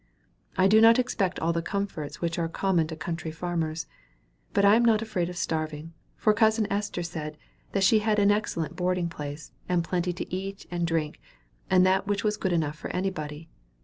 I 0.57 0.67
do 0.67 0.81
not 0.81 0.97
expect 0.97 1.39
all 1.39 1.53
the 1.53 1.61
comforts 1.61 2.19
which 2.21 2.39
are 2.39 2.49
common 2.49 2.87
to 2.87 2.95
country 2.95 3.29
farmers; 3.29 3.85
but 4.51 4.65
I 4.65 4.75
am 4.75 4.83
not 4.83 5.03
afraid 5.03 5.29
of 5.29 5.37
starving, 5.37 5.93
for 6.15 6.33
cousin 6.33 6.65
Esther 6.71 7.03
said, 7.03 7.37
that 7.73 7.83
she 7.83 7.99
had 7.99 8.17
an 8.17 8.31
excellent 8.31 8.75
boarding 8.75 9.09
place, 9.09 9.51
and 9.69 9.83
plenty 9.83 10.11
to 10.11 10.35
eat, 10.35 10.65
and 10.71 10.87
drink, 10.87 11.21
and 11.69 11.85
that 11.85 12.07
which 12.07 12.23
was 12.23 12.35
good 12.37 12.51
enough 12.51 12.77
for 12.79 12.89
anybody. 12.89 13.47